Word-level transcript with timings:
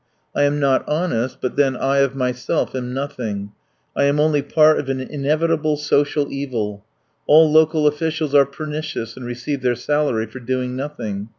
I 0.35 0.45
am 0.45 0.59
not 0.59 0.83
honest, 0.89 1.37
but 1.41 1.57
then, 1.57 1.77
I 1.77 1.97
of 1.99 2.15
myself 2.15 2.73
am 2.73 2.91
nothing, 2.91 3.51
I 3.95 4.05
am 4.05 4.19
only 4.19 4.41
part 4.41 4.79
of 4.79 4.89
an 4.89 4.99
inevitable 4.99 5.77
social 5.77 6.25
evil: 6.31 6.83
all 7.27 7.51
local 7.51 7.85
officials 7.85 8.33
are 8.33 8.47
pernicious 8.47 9.15
and 9.15 9.27
receive 9.27 9.61
their 9.61 9.75
salary 9.75 10.25
for 10.25 10.39
doing 10.39 10.75
nothing. 10.75 11.29